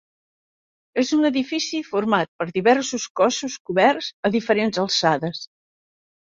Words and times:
És 1.01 1.11
un 1.17 1.29
edifici 1.29 1.81
format 1.89 2.31
per 2.41 2.49
diversos 2.57 3.07
cossos 3.21 3.61
coberts 3.71 4.11
a 4.31 4.35
diferents 4.39 4.85
alçades. 4.89 5.47